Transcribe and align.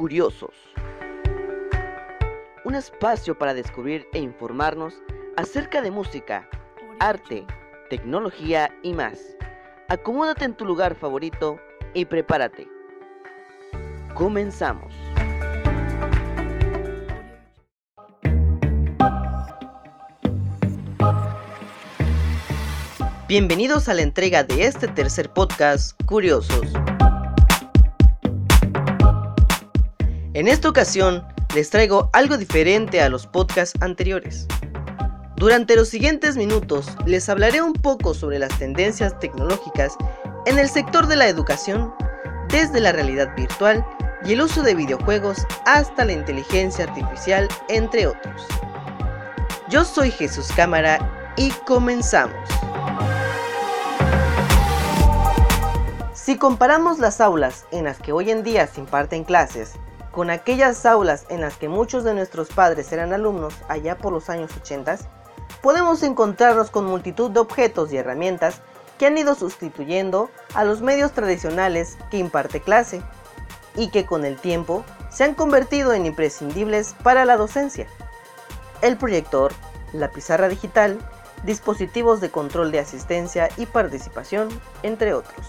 Curiosos. 0.00 0.54
Un 2.64 2.74
espacio 2.74 3.36
para 3.36 3.52
descubrir 3.52 4.06
e 4.14 4.18
informarnos 4.18 4.94
acerca 5.36 5.82
de 5.82 5.90
música, 5.90 6.48
arte, 7.00 7.44
tecnología 7.90 8.74
y 8.82 8.94
más. 8.94 9.18
Acomódate 9.90 10.46
en 10.46 10.54
tu 10.54 10.64
lugar 10.64 10.94
favorito 10.94 11.60
y 11.92 12.06
prepárate. 12.06 12.66
Comenzamos. 14.14 14.94
Bienvenidos 23.28 23.90
a 23.90 23.92
la 23.92 24.00
entrega 24.00 24.44
de 24.44 24.64
este 24.64 24.88
tercer 24.88 25.28
podcast, 25.28 26.02
Curiosos. 26.06 26.72
En 30.40 30.48
esta 30.48 30.70
ocasión 30.70 31.22
les 31.54 31.68
traigo 31.68 32.08
algo 32.14 32.38
diferente 32.38 33.02
a 33.02 33.10
los 33.10 33.26
podcasts 33.26 33.78
anteriores. 33.82 34.46
Durante 35.36 35.76
los 35.76 35.90
siguientes 35.90 36.38
minutos 36.38 36.86
les 37.04 37.28
hablaré 37.28 37.60
un 37.60 37.74
poco 37.74 38.14
sobre 38.14 38.38
las 38.38 38.58
tendencias 38.58 39.18
tecnológicas 39.18 39.96
en 40.46 40.58
el 40.58 40.70
sector 40.70 41.08
de 41.08 41.16
la 41.16 41.28
educación, 41.28 41.92
desde 42.48 42.80
la 42.80 42.90
realidad 42.90 43.36
virtual 43.36 43.84
y 44.24 44.32
el 44.32 44.40
uso 44.40 44.62
de 44.62 44.74
videojuegos 44.74 45.46
hasta 45.66 46.06
la 46.06 46.12
inteligencia 46.12 46.86
artificial, 46.86 47.46
entre 47.68 48.06
otros. 48.06 48.46
Yo 49.68 49.84
soy 49.84 50.10
Jesús 50.10 50.48
Cámara 50.56 51.34
y 51.36 51.50
comenzamos. 51.66 52.48
Si 56.14 56.38
comparamos 56.38 56.98
las 56.98 57.20
aulas 57.20 57.66
en 57.72 57.84
las 57.84 57.98
que 57.98 58.12
hoy 58.12 58.30
en 58.30 58.42
día 58.42 58.66
se 58.66 58.80
imparten 58.80 59.24
clases 59.24 59.74
con 60.12 60.30
aquellas 60.30 60.84
aulas 60.86 61.26
en 61.28 61.40
las 61.40 61.56
que 61.56 61.68
muchos 61.68 62.04
de 62.04 62.14
nuestros 62.14 62.48
padres 62.48 62.90
eran 62.92 63.12
alumnos 63.12 63.54
allá 63.68 63.96
por 63.96 64.12
los 64.12 64.28
años 64.28 64.50
80, 64.56 64.98
podemos 65.62 66.02
encontrarnos 66.02 66.70
con 66.70 66.86
multitud 66.86 67.30
de 67.30 67.40
objetos 67.40 67.92
y 67.92 67.96
herramientas 67.96 68.60
que 68.98 69.06
han 69.06 69.16
ido 69.16 69.34
sustituyendo 69.34 70.30
a 70.54 70.64
los 70.64 70.82
medios 70.82 71.12
tradicionales 71.12 71.96
que 72.10 72.18
imparte 72.18 72.60
clase 72.60 73.02
y 73.76 73.88
que 73.88 74.04
con 74.04 74.24
el 74.24 74.36
tiempo 74.36 74.84
se 75.10 75.24
han 75.24 75.34
convertido 75.34 75.92
en 75.92 76.06
imprescindibles 76.06 76.94
para 77.02 77.24
la 77.24 77.36
docencia. 77.36 77.86
El 78.82 78.96
proyector, 78.96 79.52
la 79.92 80.10
pizarra 80.10 80.48
digital, 80.48 80.98
dispositivos 81.44 82.20
de 82.20 82.30
control 82.30 82.72
de 82.72 82.80
asistencia 82.80 83.48
y 83.56 83.66
participación, 83.66 84.48
entre 84.82 85.14
otros. 85.14 85.46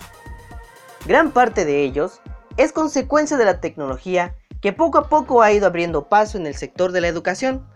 Gran 1.06 1.31
parte 1.31 1.66
de 1.66 1.84
ellos 1.84 2.22
es 2.58 2.72
consecuencia 2.72 3.38
de 3.38 3.46
la 3.46 3.59
tecnología 3.59 4.36
que 4.62 4.73
poco 4.73 5.00
a 5.00 5.09
poco 5.09 5.42
ha 5.42 5.52
ido 5.52 5.67
abriendo 5.67 6.08
paso 6.08 6.38
en 6.38 6.48
el 6.48 6.56
sector 6.56 6.92
de 6.92 7.02
la 7.02 7.08
educación, 7.08 7.67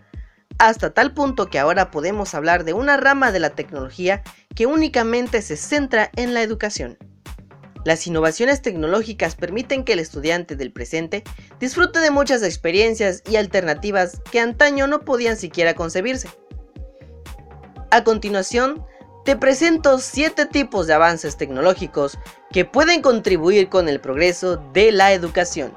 hasta 0.58 0.94
tal 0.94 1.12
punto 1.12 1.48
que 1.48 1.58
ahora 1.58 1.90
podemos 1.90 2.34
hablar 2.34 2.64
de 2.64 2.72
una 2.72 2.96
rama 2.96 3.32
de 3.32 3.40
la 3.40 3.50
tecnología 3.50 4.22
que 4.54 4.66
únicamente 4.66 5.42
se 5.42 5.56
centra 5.56 6.10
en 6.16 6.32
la 6.32 6.42
educación. 6.42 6.96
Las 7.84 8.06
innovaciones 8.06 8.62
tecnológicas 8.62 9.36
permiten 9.36 9.84
que 9.84 9.92
el 9.92 10.00
estudiante 10.00 10.56
del 10.56 10.72
presente 10.72 11.22
disfrute 11.60 12.00
de 12.00 12.10
muchas 12.10 12.42
experiencias 12.42 13.22
y 13.30 13.36
alternativas 13.36 14.20
que 14.32 14.40
antaño 14.40 14.86
no 14.86 15.00
podían 15.00 15.36
siquiera 15.36 15.74
concebirse. 15.74 16.28
A 17.92 18.02
continuación, 18.02 18.84
te 19.24 19.36
presento 19.36 19.98
7 19.98 20.46
tipos 20.46 20.86
de 20.86 20.94
avances 20.94 21.36
tecnológicos 21.36 22.18
que 22.50 22.64
pueden 22.64 23.02
contribuir 23.02 23.68
con 23.68 23.88
el 23.88 24.00
progreso 24.00 24.56
de 24.72 24.90
la 24.90 25.12
educación. 25.12 25.72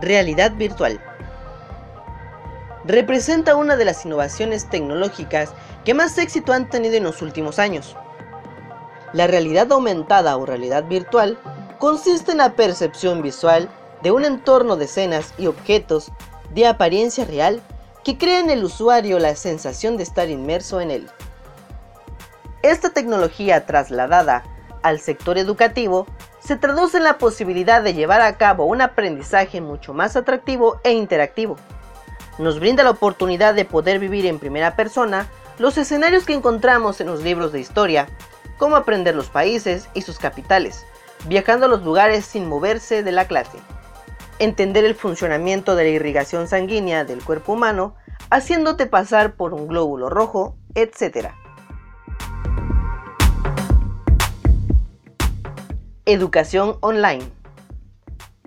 Realidad 0.00 0.52
virtual. 0.52 0.98
Representa 2.86 3.54
una 3.54 3.76
de 3.76 3.84
las 3.84 4.06
innovaciones 4.06 4.70
tecnológicas 4.70 5.52
que 5.84 5.92
más 5.92 6.16
éxito 6.16 6.54
han 6.54 6.70
tenido 6.70 6.94
en 6.94 7.04
los 7.04 7.20
últimos 7.20 7.58
años. 7.58 7.96
La 9.12 9.26
realidad 9.26 9.70
aumentada 9.70 10.38
o 10.38 10.46
realidad 10.46 10.84
virtual 10.84 11.38
consiste 11.78 12.32
en 12.32 12.38
la 12.38 12.54
percepción 12.54 13.20
visual 13.20 13.68
de 14.02 14.10
un 14.10 14.24
entorno 14.24 14.76
de 14.76 14.86
escenas 14.86 15.34
y 15.36 15.48
objetos 15.48 16.10
de 16.54 16.66
apariencia 16.66 17.26
real 17.26 17.60
que 18.02 18.16
crea 18.16 18.40
en 18.40 18.48
el 18.48 18.64
usuario 18.64 19.18
la 19.18 19.36
sensación 19.36 19.98
de 19.98 20.04
estar 20.04 20.30
inmerso 20.30 20.80
en 20.80 20.90
él. 20.90 21.10
Esta 22.62 22.88
tecnología 22.88 23.66
trasladada 23.66 24.44
al 24.82 24.98
sector 24.98 25.36
educativo 25.36 26.06
se 26.40 26.56
traduce 26.56 26.96
en 26.96 27.04
la 27.04 27.18
posibilidad 27.18 27.82
de 27.82 27.94
llevar 27.94 28.20
a 28.20 28.36
cabo 28.36 28.64
un 28.64 28.80
aprendizaje 28.80 29.60
mucho 29.60 29.94
más 29.94 30.16
atractivo 30.16 30.80
e 30.84 30.92
interactivo. 30.92 31.56
Nos 32.38 32.58
brinda 32.58 32.82
la 32.82 32.90
oportunidad 32.90 33.54
de 33.54 33.64
poder 33.64 33.98
vivir 33.98 34.26
en 34.26 34.38
primera 34.38 34.74
persona 34.74 35.28
los 35.58 35.78
escenarios 35.78 36.24
que 36.24 36.34
encontramos 36.34 37.00
en 37.00 37.06
los 37.06 37.22
libros 37.22 37.52
de 37.52 37.60
historia, 37.60 38.08
como 38.58 38.76
aprender 38.76 39.14
los 39.14 39.28
países 39.28 39.88
y 39.94 40.02
sus 40.02 40.18
capitales, 40.18 40.86
viajando 41.26 41.66
a 41.66 41.68
los 41.68 41.82
lugares 41.82 42.24
sin 42.24 42.48
moverse 42.48 43.02
de 43.02 43.12
la 43.12 43.26
clase 43.26 43.58
entender 44.40 44.86
el 44.86 44.94
funcionamiento 44.94 45.76
de 45.76 45.84
la 45.84 45.90
irrigación 45.90 46.48
sanguínea 46.48 47.04
del 47.04 47.22
cuerpo 47.22 47.52
humano, 47.52 47.94
haciéndote 48.30 48.86
pasar 48.86 49.34
por 49.34 49.54
un 49.54 49.68
glóbulo 49.68 50.08
rojo, 50.08 50.56
etc. 50.74 51.28
Educación 56.12 56.76
online. 56.80 57.22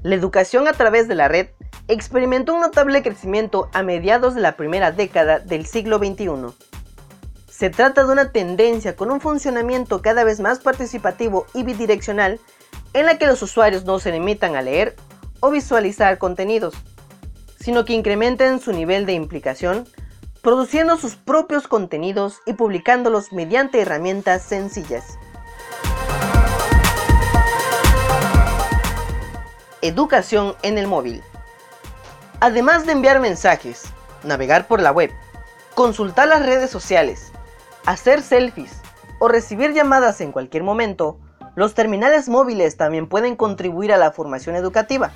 La 0.01 0.15
educación 0.15 0.67
a 0.67 0.73
través 0.73 1.07
de 1.07 1.15
la 1.15 1.29
red 1.29 1.47
experimentó 1.87 2.53
un 2.53 2.59
notable 2.59 3.01
crecimiento 3.01 3.69
a 3.71 3.83
mediados 3.83 4.35
de 4.35 4.41
la 4.41 4.57
primera 4.57 4.91
década 4.91 5.39
del 5.39 5.65
siglo 5.65 5.97
XXI. 5.97 6.53
Se 7.49 7.69
trata 7.69 8.03
de 8.03 8.11
una 8.11 8.33
tendencia 8.33 8.97
con 8.97 9.11
un 9.11 9.21
funcionamiento 9.21 10.01
cada 10.01 10.25
vez 10.25 10.41
más 10.41 10.59
participativo 10.59 11.45
y 11.53 11.63
bidireccional 11.63 12.41
en 12.91 13.05
la 13.05 13.17
que 13.17 13.27
los 13.27 13.41
usuarios 13.41 13.85
no 13.85 13.97
se 13.97 14.11
limitan 14.11 14.57
a 14.57 14.61
leer 14.61 14.97
o 15.39 15.49
visualizar 15.49 16.17
contenidos, 16.17 16.73
sino 17.61 17.85
que 17.85 17.93
incrementen 17.93 18.59
su 18.59 18.73
nivel 18.73 19.05
de 19.05 19.13
implicación, 19.13 19.87
produciendo 20.41 20.97
sus 20.97 21.15
propios 21.15 21.69
contenidos 21.69 22.41
y 22.45 22.55
publicándolos 22.55 23.31
mediante 23.31 23.79
herramientas 23.79 24.43
sencillas. 24.43 25.17
Educación 29.83 30.55
en 30.61 30.77
el 30.77 30.87
móvil. 30.87 31.21
Además 32.39 32.85
de 32.85 32.93
enviar 32.93 33.19
mensajes, 33.19 33.83
navegar 34.23 34.65
por 34.65 34.81
la 34.81 34.93
web, 34.93 35.11
consultar 35.75 36.29
las 36.29 36.45
redes 36.45 36.69
sociales, 36.71 37.33
hacer 37.85 38.21
selfies 38.21 38.81
o 39.19 39.27
recibir 39.27 39.73
llamadas 39.73 40.21
en 40.21 40.31
cualquier 40.31 40.63
momento, 40.63 41.19
los 41.55 41.73
terminales 41.73 42.29
móviles 42.29 42.77
también 42.77 43.09
pueden 43.09 43.35
contribuir 43.35 43.91
a 43.91 43.97
la 43.97 44.13
formación 44.13 44.55
educativa, 44.55 45.11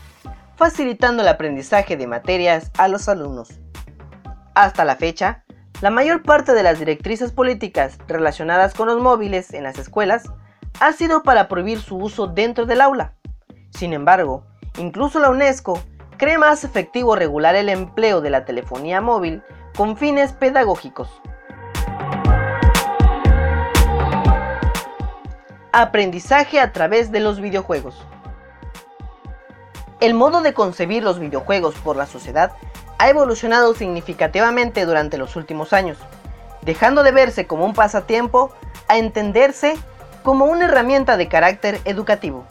facilitando 0.58 1.24
el 1.24 1.30
aprendizaje 1.30 1.96
de 1.96 2.08
materias 2.08 2.70
a 2.78 2.90
los 2.90 3.08
alumnos. 3.08 3.62
Hasta 4.54 4.84
la 4.84 4.98
fecha, 4.98 5.46
la 5.80 5.92
mayor 5.92 6.24
parte 6.24 6.52
de 6.52 6.64
las 6.64 6.78
directrices 6.78 7.32
políticas 7.32 8.00
relacionadas 8.10 8.74
con 8.74 8.88
los 8.90 9.02
móviles 9.02 9.54
en 9.54 9.64
las 9.64 9.80
escuelas 9.80 10.24
ha 10.82 10.92
sido 10.92 11.24
para 11.24 11.48
prohibir 11.48 11.80
su 11.80 11.96
uso 11.96 12.28
dentro 12.28 12.66
del 12.66 12.82
aula. 12.82 13.14
Sin 13.70 13.94
embargo, 13.94 14.44
incluso 14.78 15.20
la 15.20 15.30
UNESCO 15.30 15.80
cree 16.18 16.38
más 16.38 16.64
efectivo 16.64 17.16
regular 17.16 17.56
el 17.56 17.70
empleo 17.70 18.22
de 18.22 18.30
la 18.30 18.46
telefonía 18.46 19.02
móvil 19.02 19.44
con 19.76 19.98
fines 19.98 20.34
pedagógicos. 20.34 21.10
Aprendizaje 25.72 26.60
a 26.60 26.72
través 26.72 27.12
de 27.12 27.20
los 27.20 27.40
videojuegos. 27.40 28.04
El 30.00 30.14
modo 30.14 30.42
de 30.42 30.54
concebir 30.54 31.04
los 31.04 31.20
videojuegos 31.20 31.76
por 31.76 31.96
la 31.96 32.06
sociedad 32.06 32.52
ha 33.00 33.10
evolucionado 33.10 33.76
significativamente 33.76 34.86
durante 34.86 35.18
los 35.18 35.36
últimos 35.36 35.74
años, 35.74 35.98
dejando 36.62 37.04
de 37.04 37.12
verse 37.12 37.46
como 37.46 37.66
un 37.66 37.74
pasatiempo 37.74 38.52
a 38.88 38.98
entenderse 38.98 39.78
como 40.24 40.46
una 40.46 40.66
herramienta 40.66 41.16
de 41.18 41.28
carácter 41.28 41.80
educativo. 41.86 42.46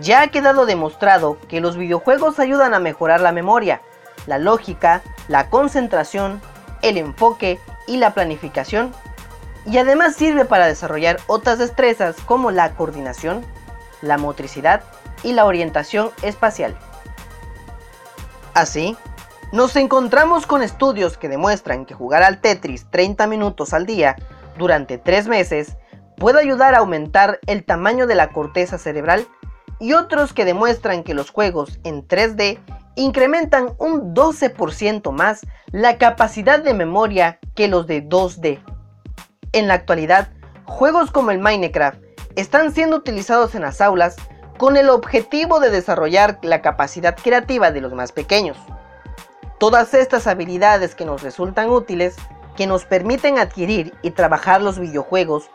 Ya 0.00 0.22
ha 0.22 0.28
quedado 0.28 0.66
demostrado 0.66 1.38
que 1.48 1.60
los 1.60 1.76
videojuegos 1.76 2.38
ayudan 2.38 2.72
a 2.74 2.80
mejorar 2.80 3.20
la 3.20 3.32
memoria, 3.32 3.82
la 4.26 4.38
lógica, 4.38 5.02
la 5.28 5.50
concentración, 5.50 6.40
el 6.82 6.96
enfoque 6.96 7.60
y 7.86 7.98
la 7.98 8.14
planificación 8.14 8.92
y 9.66 9.76
además 9.76 10.16
sirve 10.16 10.46
para 10.46 10.66
desarrollar 10.66 11.18
otras 11.26 11.58
destrezas 11.58 12.16
como 12.24 12.50
la 12.50 12.72
coordinación, 12.74 13.44
la 14.00 14.16
motricidad 14.16 14.82
y 15.22 15.32
la 15.32 15.44
orientación 15.44 16.10
espacial. 16.22 16.74
Así, 18.54 18.96
nos 19.52 19.76
encontramos 19.76 20.46
con 20.46 20.62
estudios 20.62 21.18
que 21.18 21.28
demuestran 21.28 21.84
que 21.84 21.94
jugar 21.94 22.22
al 22.22 22.40
Tetris 22.40 22.86
30 22.90 23.26
minutos 23.26 23.74
al 23.74 23.84
día 23.84 24.16
durante 24.56 24.96
3 24.96 25.28
meses 25.28 25.76
puede 26.16 26.40
ayudar 26.40 26.74
a 26.74 26.78
aumentar 26.78 27.38
el 27.46 27.64
tamaño 27.64 28.06
de 28.06 28.14
la 28.14 28.28
corteza 28.28 28.78
cerebral 28.78 29.26
y 29.80 29.94
otros 29.94 30.32
que 30.32 30.44
demuestran 30.44 31.02
que 31.02 31.14
los 31.14 31.30
juegos 31.30 31.80
en 31.84 32.06
3D 32.06 32.58
incrementan 32.96 33.70
un 33.78 34.14
12% 34.14 35.10
más 35.10 35.40
la 35.72 35.98
capacidad 35.98 36.60
de 36.60 36.74
memoria 36.74 37.38
que 37.54 37.66
los 37.66 37.86
de 37.86 38.06
2D. 38.06 38.60
En 39.52 39.66
la 39.66 39.74
actualidad, 39.74 40.28
juegos 40.64 41.10
como 41.10 41.30
el 41.30 41.38
Minecraft 41.38 41.98
están 42.36 42.72
siendo 42.72 42.96
utilizados 42.96 43.54
en 43.54 43.62
las 43.62 43.80
aulas 43.80 44.16
con 44.58 44.76
el 44.76 44.90
objetivo 44.90 45.58
de 45.58 45.70
desarrollar 45.70 46.38
la 46.42 46.60
capacidad 46.60 47.16
creativa 47.16 47.70
de 47.70 47.80
los 47.80 47.94
más 47.94 48.12
pequeños. 48.12 48.58
Todas 49.58 49.94
estas 49.94 50.26
habilidades 50.26 50.94
que 50.94 51.06
nos 51.06 51.22
resultan 51.22 51.70
útiles, 51.70 52.16
que 52.56 52.66
nos 52.66 52.84
permiten 52.84 53.38
adquirir 53.38 53.94
y 54.02 54.10
trabajar 54.10 54.60
los 54.60 54.78
videojuegos, 54.78 55.50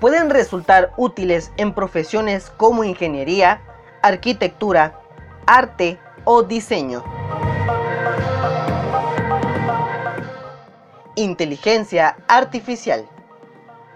pueden 0.00 0.30
resultar 0.30 0.92
útiles 0.96 1.52
en 1.56 1.74
profesiones 1.74 2.50
como 2.56 2.84
ingeniería, 2.84 3.62
arquitectura, 4.02 5.00
arte 5.46 5.98
o 6.24 6.42
diseño. 6.42 7.04
Inteligencia 11.16 12.16
artificial. 12.28 13.08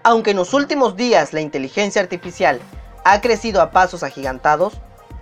Aunque 0.03 0.31
en 0.31 0.37
los 0.37 0.53
últimos 0.53 0.95
días 0.95 1.33
la 1.33 1.41
inteligencia 1.41 2.01
artificial 2.01 2.59
ha 3.03 3.21
crecido 3.21 3.61
a 3.61 3.71
pasos 3.71 4.03
agigantados, 4.03 4.73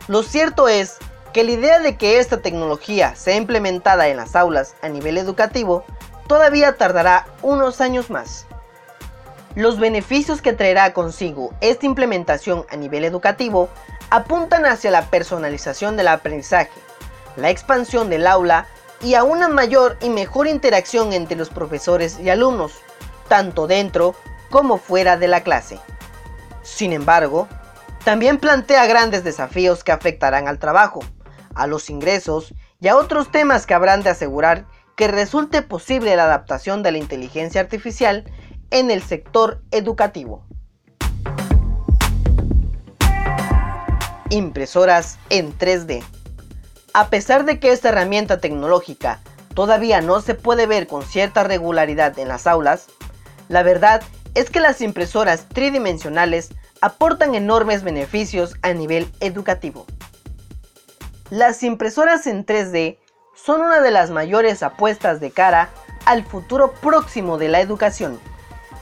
lo 0.07 0.23
cierto 0.23 0.67
es 0.67 0.97
que 1.31 1.43
la 1.43 1.51
idea 1.51 1.79
de 1.79 1.97
que 1.97 2.19
esta 2.19 2.41
tecnología 2.41 3.15
sea 3.15 3.35
implementada 3.35 4.07
en 4.07 4.17
las 4.17 4.35
aulas 4.35 4.75
a 4.81 4.89
nivel 4.89 5.17
educativo 5.17 5.83
todavía 6.27 6.77
tardará 6.77 7.25
unos 7.41 7.81
años 7.81 8.09
más. 8.09 8.45
Los 9.55 9.79
beneficios 9.79 10.41
que 10.41 10.53
traerá 10.53 10.93
consigo 10.93 11.53
esta 11.61 11.85
implementación 11.85 12.65
a 12.69 12.75
nivel 12.75 13.05
educativo 13.05 13.69
apuntan 14.09 14.65
hacia 14.65 14.89
la 14.89 15.09
personalización 15.11 15.95
del 15.95 16.07
aprendizaje, 16.07 16.71
la 17.35 17.51
expansión 17.51 18.09
del 18.09 18.25
aula 18.25 18.65
y 19.01 19.13
a 19.13 19.23
una 19.23 19.47
mayor 19.49 19.97
y 20.01 20.09
mejor 20.09 20.47
interacción 20.47 21.13
entre 21.13 21.37
los 21.37 21.49
profesores 21.49 22.19
y 22.19 22.29
alumnos, 22.29 22.73
tanto 23.27 23.67
dentro 23.67 24.15
como 24.49 24.77
fuera 24.77 25.17
de 25.17 25.27
la 25.27 25.41
clase. 25.41 25.79
Sin 26.63 26.91
embargo, 26.91 27.47
también 28.03 28.39
plantea 28.39 28.87
grandes 28.87 29.23
desafíos 29.23 29.83
que 29.83 29.91
afectarán 29.91 30.47
al 30.47 30.57
trabajo, 30.57 31.01
a 31.53 31.67
los 31.67 31.91
ingresos 31.91 32.55
y 32.79 32.87
a 32.87 32.97
otros 32.97 33.31
temas 33.31 33.67
que 33.67 33.75
habrán 33.75 34.01
de 34.01 34.09
asegurar 34.09 34.65
que 34.95 35.07
resulte 35.07 35.61
posible 35.61 36.15
la 36.15 36.23
adaptación 36.23 36.83
de 36.83 36.91
la 36.91 36.97
inteligencia 36.97 37.61
artificial 37.61 38.25
en 38.73 38.89
el 38.89 39.03
sector 39.03 39.61
educativo. 39.69 40.43
Impresoras 44.31 45.19
en 45.29 45.55
3D. 45.55 46.03
A 46.95 47.09
pesar 47.09 47.45
de 47.45 47.59
que 47.59 47.71
esta 47.71 47.89
herramienta 47.89 48.39
tecnológica 48.39 49.19
todavía 49.53 50.01
no 50.01 50.21
se 50.21 50.33
puede 50.33 50.65
ver 50.65 50.87
con 50.87 51.03
cierta 51.03 51.43
regularidad 51.43 52.17
en 52.17 52.27
las 52.27 52.47
aulas, 52.47 52.87
la 53.47 53.61
verdad 53.61 54.01
es 54.33 54.49
que 54.49 54.59
las 54.59 54.81
impresoras 54.81 55.47
tridimensionales 55.49 56.49
aportan 56.81 57.35
enormes 57.35 57.83
beneficios 57.83 58.55
a 58.63 58.73
nivel 58.73 59.07
educativo. 59.19 59.85
Las 61.29 61.61
impresoras 61.61 62.25
en 62.25 62.43
3D 62.43 62.97
son 63.35 63.61
una 63.61 63.81
de 63.81 63.91
las 63.91 64.09
mayores 64.09 64.63
apuestas 64.63 65.19
de 65.19 65.29
cara 65.29 65.69
al 66.05 66.25
futuro 66.25 66.73
próximo 66.73 67.37
de 67.37 67.49
la 67.49 67.61
educación, 67.61 68.19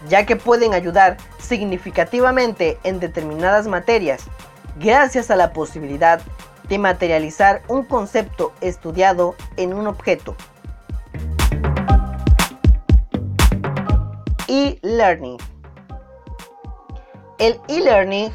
ya 0.07 0.25
que 0.25 0.35
pueden 0.35 0.73
ayudar 0.73 1.17
significativamente 1.39 2.79
en 2.83 2.99
determinadas 2.99 3.67
materias, 3.67 4.23
gracias 4.79 5.31
a 5.31 5.35
la 5.35 5.53
posibilidad 5.53 6.21
de 6.67 6.77
materializar 6.77 7.61
un 7.67 7.83
concepto 7.83 8.53
estudiado 8.61 9.35
en 9.57 9.73
un 9.73 9.87
objeto. 9.87 10.35
E-Learning. 14.47 15.37
El 17.37 17.59
e-learning 17.67 18.31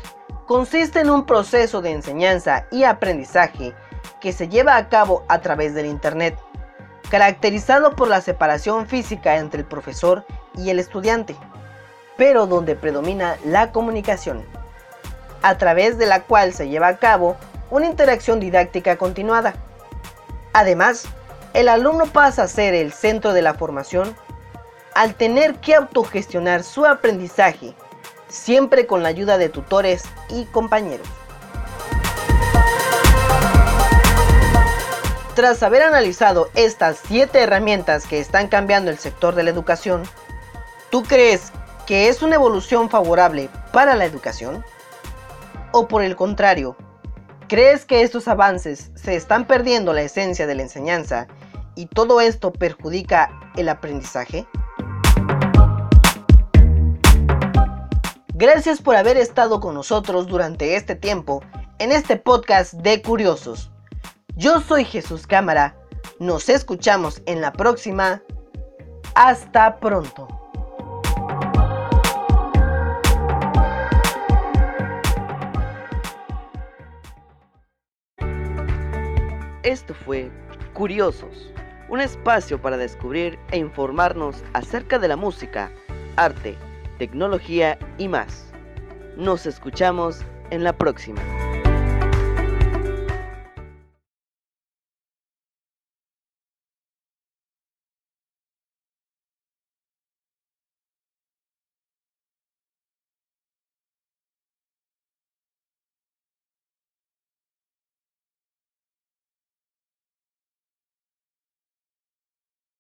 consiste 0.47 1.01
en 1.01 1.11
un 1.11 1.27
proceso 1.27 1.81
de 1.81 1.93
enseñanza 1.93 2.67
y 2.71 2.85
aprendizaje 2.85 3.75
que 4.21 4.33
se 4.33 4.49
lleva 4.49 4.77
a 4.77 4.89
cabo 4.89 5.25
a 5.29 5.41
través 5.41 5.75
del 5.75 5.87
Internet, 5.87 6.39
caracterizado 7.11 7.95
por 7.95 8.09
la 8.09 8.21
separación 8.21 8.87
física 8.87 9.37
entre 9.37 9.61
el 9.61 9.67
profesor 9.67 10.25
y 10.57 10.71
el 10.71 10.79
estudiante, 10.79 11.37
pero 12.17 12.47
donde 12.47 12.77
predomina 12.77 13.37
la 13.45 13.73
comunicación, 13.73 14.45
a 15.43 15.59
través 15.59 15.99
de 15.99 16.07
la 16.07 16.23
cual 16.23 16.53
se 16.53 16.69
lleva 16.69 16.89
a 16.89 16.97
cabo 16.97 17.37
una 17.71 17.87
interacción 17.87 18.41
didáctica 18.41 18.97
continuada. 18.97 19.55
Además, 20.53 21.05
el 21.53 21.69
alumno 21.69 22.07
pasa 22.07 22.45
a 22.45 22.49
ser 22.49 22.75
el 22.75 22.93
centro 22.93 23.33
de 23.33 23.43
la 23.43 23.55
formación 23.55 24.17
al 24.95 25.15
tener 25.15 25.57
que 25.57 25.75
autogestionar 25.75 26.63
su 26.63 26.87
aprendizaje, 26.87 27.75
siempre 28.29 28.87
con 28.87 29.03
la 29.03 29.11
ayuda 29.11 29.37
de 29.37 29.49
tutores 29.49 30.05
y 30.31 30.47
compañeros. 30.47 31.07
Tras 35.35 35.63
haber 35.63 35.83
analizado 35.83 36.49
estas 36.55 36.99
7 37.09 37.39
herramientas 37.39 38.07
que 38.07 38.21
están 38.21 38.49
cambiando 38.49 38.91
el 38.91 38.97
sector 38.97 39.35
de 39.35 39.43
la 39.43 39.51
educación, 39.51 40.03
¿tú 40.91 41.03
crees 41.03 41.53
que 41.87 42.09
es 42.09 42.23
una 42.23 42.35
evolución 42.37 42.91
favorable 42.91 43.49
para 43.73 43.95
la 43.95 44.05
educación? 44.05 44.65
¿O 45.73 45.89
por 45.89 46.03
el 46.03 46.17
contrario, 46.17 46.77
¿Crees 47.49 47.85
que 47.85 48.03
estos 48.03 48.27
avances 48.27 48.91
se 48.97 49.15
están 49.15 49.47
perdiendo 49.47 49.93
la 49.93 50.03
esencia 50.03 50.49
de 50.49 50.57
la 50.57 50.63
enseñanza 50.63 51.29
y 51.77 51.87
todo 51.87 52.21
esto 52.21 52.53
perjudica 52.53 53.31
el 53.55 53.69
aprendizaje? 53.69 54.49
Gracias 58.35 58.83
por 58.83 58.97
haber 58.97 59.17
estado 59.17 59.61
con 59.61 59.75
nosotros 59.75 60.27
durante 60.27 60.75
este 60.75 60.97
tiempo 60.97 61.41
en 61.79 61.93
este 61.93 62.17
podcast 62.17 62.73
de 62.73 63.01
Curiosos. 63.01 63.71
Yo 64.35 64.61
soy 64.61 64.85
Jesús 64.85 65.29
Cámara. 65.29 65.77
Nos 66.19 66.49
escuchamos 66.49 67.23
en 67.27 67.41
la 67.41 67.53
próxima. 67.53 68.23
Hasta 69.15 69.77
pronto. 69.77 70.36
Esto 79.67 79.95
fue 79.95 80.31
Curiosos, 80.75 81.53
un 81.89 82.01
espacio 82.01 82.63
para 82.63 82.77
descubrir 82.77 83.37
e 83.51 83.59
informarnos 83.59 84.45
acerca 84.53 85.01
de 85.01 85.09
la 85.09 85.17
música, 85.17 85.73
arte, 86.15 86.57
tecnología 86.99 87.77
y 87.99 88.07
más. 88.07 88.53
Nos 89.17 89.45
escuchamos 89.45 90.21
en 90.51 90.63
la 90.63 90.73
próxima. 90.73 91.21